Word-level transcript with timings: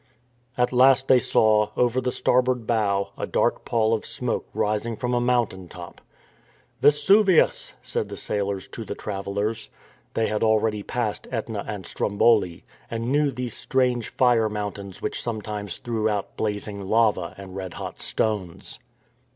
^ 0.01 0.03
At 0.57 0.73
last 0.73 1.07
they 1.07 1.19
saw, 1.19 1.69
over 1.77 2.01
the 2.01 2.11
starboard 2.11 2.65
bow, 2.65 3.11
a 3.19 3.27
dark 3.27 3.65
pall 3.65 3.93
of 3.93 4.03
smoke 4.03 4.47
rising 4.51 4.95
from 4.95 5.13
a 5.13 5.21
mountain 5.21 5.67
top." 5.67 6.01
Vesuvius," 6.81 7.75
said 7.83 8.09
the 8.09 8.17
sailors 8.17 8.67
to 8.69 8.83
the 8.83 8.95
travellers. 8.95 9.69
They 10.15 10.25
had 10.25 10.41
already 10.41 10.81
passed 10.81 11.27
Etna 11.31 11.65
and 11.67 11.85
Stromboli, 11.85 12.63
and 12.89 13.11
knew 13.11 13.29
these 13.29 13.55
strange 13.55 14.09
fire 14.09 14.49
mountains 14.49 15.03
which 15.03 15.21
sometimes 15.21 15.77
threw 15.77 16.09
out 16.09 16.35
blazing 16.35 16.81
lava 16.81 17.35
and 17.37 17.55
red 17.55 17.75
hot 17.75 18.01
stones. 18.01 18.79